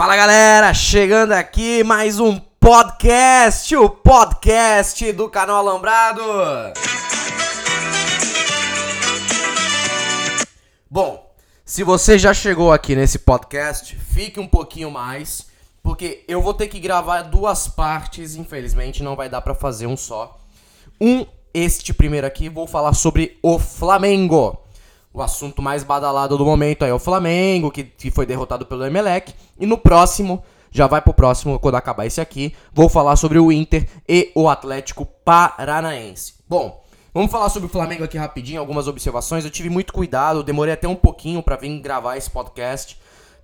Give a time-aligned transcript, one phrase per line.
[0.00, 6.22] Fala galera, chegando aqui mais um podcast, o podcast do canal Alambrado.
[10.90, 11.30] Bom,
[11.66, 15.46] se você já chegou aqui nesse podcast, fique um pouquinho mais,
[15.82, 19.98] porque eu vou ter que gravar duas partes, infelizmente não vai dar pra fazer um
[19.98, 20.40] só.
[20.98, 24.58] Um, este primeiro aqui, vou falar sobre o Flamengo
[25.12, 29.34] o assunto mais badalado do momento é o Flamengo, que, que foi derrotado pelo Emelec.
[29.58, 33.50] E no próximo, já vai pro próximo, quando acabar esse aqui, vou falar sobre o
[33.50, 36.34] Inter e o Atlético Paranaense.
[36.48, 39.44] Bom, vamos falar sobre o Flamengo aqui rapidinho, algumas observações.
[39.44, 42.96] Eu tive muito cuidado, demorei até um pouquinho para vir gravar esse podcast.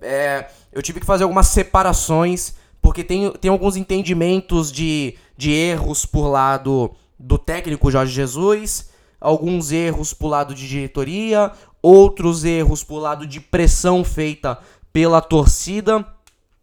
[0.00, 6.04] É, eu tive que fazer algumas separações, porque tem, tem alguns entendimentos de, de erros
[6.04, 8.90] por lado do técnico Jorge Jesus
[9.22, 14.58] alguns erros pro lado de diretoria, outros erros pro lado de pressão feita
[14.92, 16.06] pela torcida.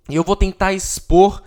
[0.09, 1.41] E eu vou tentar expor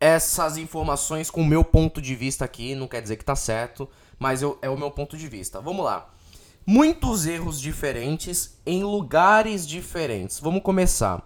[0.00, 3.88] essas informações com o meu ponto de vista aqui, não quer dizer que tá certo,
[4.18, 5.60] mas eu, é o meu ponto de vista.
[5.60, 6.08] Vamos lá.
[6.66, 10.40] Muitos erros diferentes em lugares diferentes.
[10.40, 11.22] Vamos começar.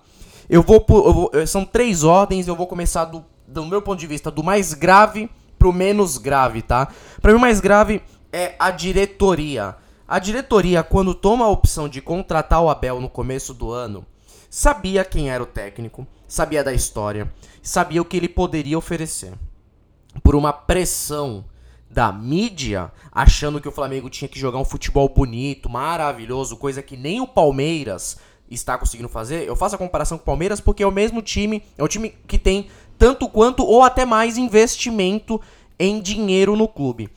[0.50, 4.06] Eu vou, eu vou são três ordens, eu vou começar do, do meu ponto de
[4.06, 6.88] vista do mais grave pro menos grave, tá?
[7.20, 9.76] Para mim o mais grave é a diretoria.
[10.06, 14.06] A diretoria, quando toma a opção de contratar o Abel no começo do ano,
[14.48, 17.30] sabia quem era o técnico, sabia da história,
[17.62, 19.32] sabia o que ele poderia oferecer.
[20.22, 21.44] Por uma pressão
[21.90, 26.96] da mídia, achando que o Flamengo tinha que jogar um futebol bonito, maravilhoso, coisa que
[26.96, 28.18] nem o Palmeiras
[28.50, 29.46] está conseguindo fazer.
[29.46, 32.14] Eu faço a comparação com o Palmeiras porque é o mesmo time, é o time
[32.26, 35.40] que tem tanto quanto ou até mais investimento
[35.78, 37.08] em dinheiro no clube.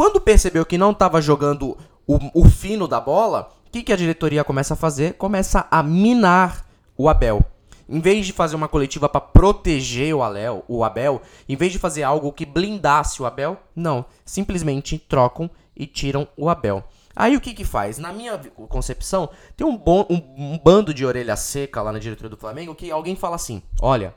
[0.00, 3.96] Quando percebeu que não estava jogando o, o, fino da bola, o que, que a
[3.96, 5.12] diretoria começa a fazer?
[5.12, 7.44] Começa a minar o Abel.
[7.86, 11.78] Em vez de fazer uma coletiva para proteger o, Alel, o Abel, em vez de
[11.78, 14.06] fazer algo que blindasse o Abel, não.
[14.24, 16.82] Simplesmente trocam e tiram o Abel.
[17.14, 17.98] Aí o que que faz?
[17.98, 18.38] Na minha
[18.70, 22.74] concepção, tem um, bom, um, um bando de orelha seca lá na diretoria do Flamengo
[22.74, 24.14] que alguém fala assim: olha,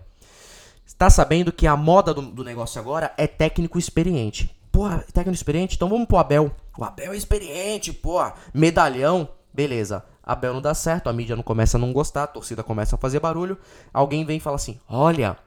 [0.86, 4.62] está sabendo que a moda do, do negócio agora é técnico experiente.
[4.73, 5.75] Porra, técnico experiente?
[5.75, 6.51] Então vamos pro Abel.
[6.75, 8.19] O Abel é experiente, pô.
[8.51, 9.29] Medalhão.
[9.53, 10.03] Beleza.
[10.23, 13.00] Abel não dá certo, a mídia não começa a não gostar, a torcida começa a
[13.00, 13.56] fazer barulho.
[13.94, 15.38] Alguém vem e fala assim: Olha,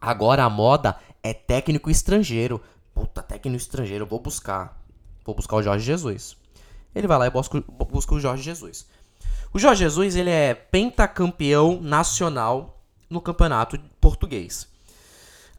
[0.00, 2.60] agora a moda é técnico estrangeiro.
[2.92, 4.82] Puta, técnico estrangeiro, vou buscar.
[5.24, 6.36] Vou buscar o Jorge Jesus.
[6.92, 8.88] Ele vai lá e busca, busca o Jorge Jesus.
[9.54, 14.66] O Jorge Jesus, ele é pentacampeão nacional no campeonato português.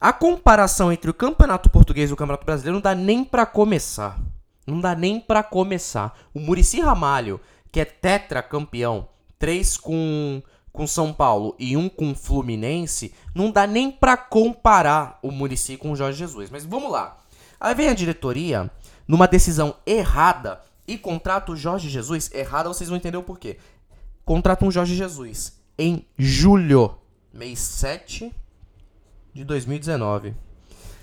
[0.01, 4.17] A comparação entre o Campeonato Português e o Campeonato Brasileiro não dá nem para começar.
[4.65, 6.17] Não dá nem para começar.
[6.33, 13.13] O Murici Ramalho, que é tetracampeão, três com com São Paulo e um com Fluminense,
[13.33, 16.49] não dá nem para comparar o Murici com o Jorge Jesus.
[16.49, 17.17] Mas vamos lá.
[17.59, 18.71] Aí vem a diretoria,
[19.07, 22.31] numa decisão errada, e contrata o Jorge Jesus.
[22.33, 23.57] Errada, vocês vão entender o porquê.
[24.23, 26.95] Contrata um Jorge Jesus em julho,
[27.33, 28.33] mês 7
[29.33, 30.33] de 2019.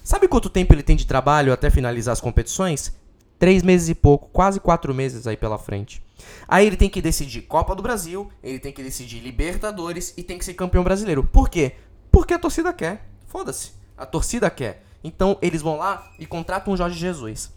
[0.03, 2.95] Sabe quanto tempo ele tem de trabalho até finalizar as competições?
[3.39, 6.03] Três meses e pouco, quase quatro meses aí pela frente.
[6.49, 10.39] Aí ele tem que decidir Copa do Brasil, ele tem que decidir Libertadores e tem
[10.39, 11.25] que ser campeão brasileiro.
[11.25, 11.73] Por quê?
[12.11, 13.09] Porque a torcida quer.
[13.27, 13.73] Foda-se.
[13.97, 14.85] A torcida quer.
[15.03, 17.53] Então eles vão lá e contratam o Jorge Jesus.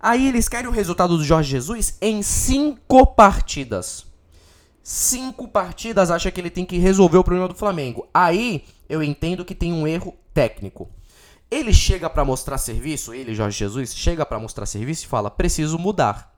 [0.00, 4.06] Aí eles querem o resultado do Jorge Jesus em cinco partidas.
[4.82, 8.08] Cinco partidas acha que ele tem que resolver o problema do Flamengo.
[8.14, 10.90] Aí eu entendo que tem um erro técnico.
[11.48, 15.78] Ele chega para mostrar serviço, ele, Jorge Jesus, chega para mostrar serviço e fala: preciso
[15.78, 16.34] mudar.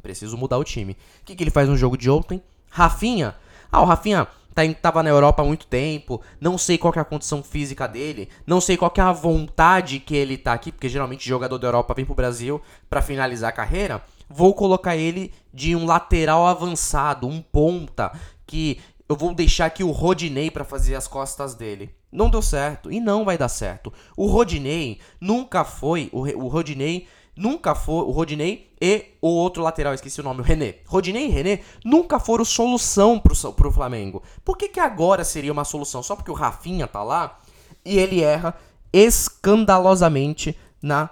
[0.00, 0.92] Preciso mudar o time.
[0.92, 2.40] O que, que ele faz no jogo de ontem?
[2.70, 3.34] Rafinha.
[3.70, 6.20] Ah, o Rafinha tá, tava na Europa há muito tempo.
[6.40, 8.28] Não sei qual é a condição física dele.
[8.46, 11.94] Não sei qual é a vontade que ele tá aqui, porque geralmente jogador da Europa
[11.94, 14.02] vem pro Brasil para finalizar a carreira.
[14.28, 18.12] Vou colocar ele de um lateral avançado, um ponta,
[18.52, 18.80] que
[19.12, 21.94] eu vou deixar aqui o Rodinei para fazer as costas dele.
[22.10, 23.92] Não deu certo e não vai dar certo.
[24.16, 27.06] O Rodinei nunca foi, o, o Rodinei
[27.36, 30.76] nunca foi, o Rodinei e o outro lateral, esqueci o nome, o René.
[30.86, 34.22] Rodinei e René nunca foram solução pro, pro Flamengo.
[34.42, 36.02] Por que, que agora seria uma solução?
[36.02, 37.38] Só porque o Rafinha tá lá
[37.84, 38.54] e ele erra
[38.92, 41.10] escandalosamente na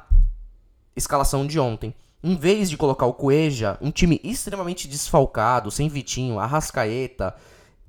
[0.97, 1.95] escalação de ontem.
[2.23, 7.35] Em vez de colocar o Cueja, um time extremamente desfalcado, sem Vitinho, Arrascaeta,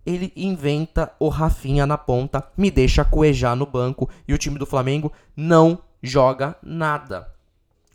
[0.06, 4.66] ele inventa o Rafinha na ponta, me deixa coejar no banco e o time do
[4.66, 7.30] Flamengo não joga nada.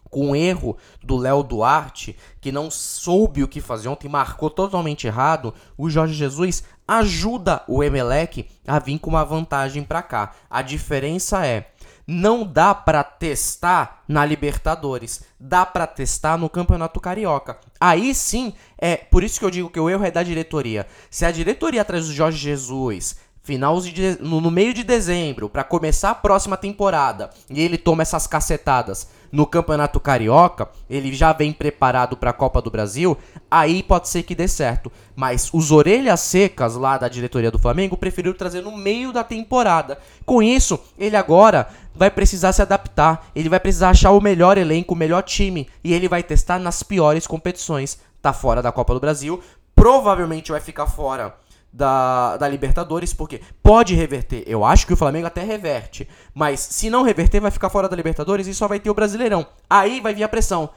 [0.08, 5.06] com o erro do Léo Duarte, que não soube o que fazer ontem, marcou totalmente
[5.06, 10.32] errado, o Jorge Jesus ajuda o Emelec a vir com uma vantagem para cá.
[10.48, 11.70] A diferença é,
[12.06, 17.58] não dá para testar na Libertadores, dá para testar no Campeonato Carioca.
[17.80, 20.86] Aí sim, é por isso que eu digo que o erro é da diretoria.
[21.10, 23.16] Se a diretoria atrás do Jorge Jesus
[23.46, 28.02] final de, no, no meio de dezembro, para começar a próxima temporada, e ele toma
[28.02, 33.16] essas cacetadas no Campeonato Carioca, ele já vem preparado para a Copa do Brasil,
[33.50, 34.90] aí pode ser que dê certo.
[35.14, 39.98] Mas os orelhas secas lá da diretoria do Flamengo preferiram trazer no meio da temporada.
[40.24, 44.94] Com isso, ele agora vai precisar se adaptar, ele vai precisar achar o melhor elenco,
[44.94, 47.98] o melhor time, e ele vai testar nas piores competições.
[48.20, 49.40] Tá fora da Copa do Brasil,
[49.74, 51.34] provavelmente vai ficar fora
[51.76, 54.42] da, da Libertadores, porque pode reverter.
[54.46, 56.08] Eu acho que o Flamengo até reverte.
[56.34, 59.46] Mas se não reverter, vai ficar fora da Libertadores e só vai ter o Brasileirão.
[59.68, 60.70] Aí vai vir a pressão.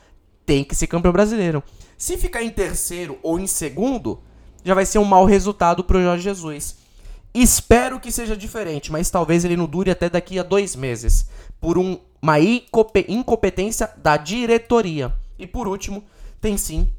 [0.46, 1.64] Tem que ser campeão brasileiro.
[1.98, 4.22] Se ficar em terceiro ou em segundo,
[4.64, 6.78] já vai ser um mau resultado pro Jorge Jesus.
[7.34, 11.30] Espero que seja diferente, mas talvez ele não dure até daqui a dois meses.
[11.62, 15.14] Por um, uma incompetência da diretoria.
[15.38, 16.04] E por último,
[16.42, 16.90] tem sim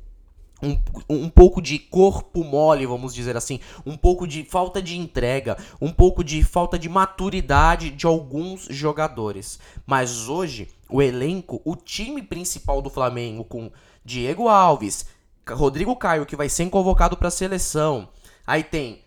[0.63, 0.79] um,
[1.09, 5.93] um pouco de corpo mole, vamos dizer assim, um pouco de falta de entrega, um
[5.93, 9.59] pouco de falta de maturidade de alguns jogadores.
[9.87, 13.71] Mas hoje, o elenco, o time principal do Flamengo, com
[14.05, 15.07] Diego Alves,
[15.49, 18.09] Rodrigo Caio, que vai ser convocado para a seleção,
[18.47, 19.03] aí tem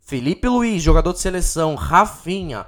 [0.00, 2.66] Felipe Luiz, jogador de seleção, Rafinha.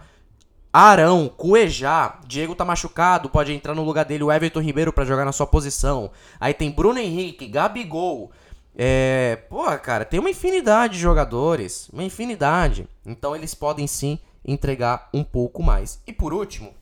[0.77, 5.25] Arão, Cuejá, Diego tá machucado, pode entrar no lugar dele o Everton Ribeiro para jogar
[5.25, 6.11] na sua posição.
[6.41, 8.33] Aí tem Bruno Henrique, Gabigol.
[8.75, 12.89] É, pô, cara, tem uma infinidade de jogadores, uma infinidade.
[13.07, 16.03] Então eles podem sim entregar um pouco mais.
[16.09, 16.75] E por último,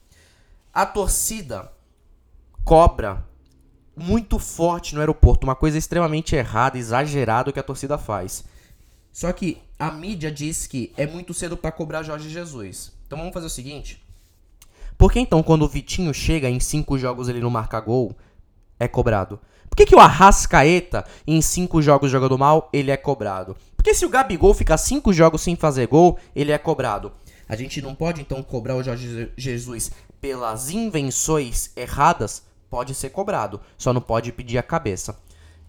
[0.72, 1.70] a torcida
[2.64, 3.22] cobra
[3.94, 8.42] muito forte no aeroporto, uma coisa extremamente errada, exagerada que a torcida faz.
[9.12, 12.90] Só que a mídia diz que é muito cedo para cobrar Jorge Jesus.
[13.12, 14.02] Então vamos fazer o seguinte.
[14.96, 18.16] Por que então quando o Vitinho chega em cinco jogos ele não marca gol,
[18.80, 19.38] é cobrado?
[19.68, 23.54] Por que, que o Arrascaeta, em cinco jogos jogando mal, ele é cobrado?
[23.76, 27.12] Porque se o Gabigol ficar cinco jogos sem fazer gol, ele é cobrado.
[27.46, 32.44] A gente não pode então cobrar o Jorge Jesus pelas invenções erradas?
[32.70, 35.18] Pode ser cobrado, só não pode pedir a cabeça.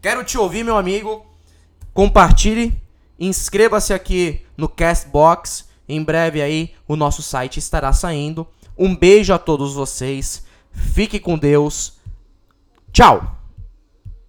[0.01, 1.25] Quero te ouvir, meu amigo.
[1.93, 2.81] Compartilhe,
[3.19, 8.47] inscreva-se aqui no Castbox em breve aí o nosso site estará saindo.
[8.77, 10.43] Um beijo a todos vocês.
[10.71, 11.93] Fique com Deus.
[12.91, 13.42] Tchau.